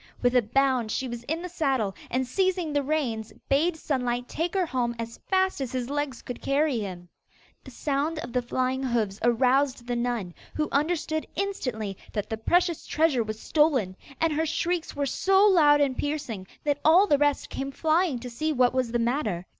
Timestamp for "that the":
12.13-12.37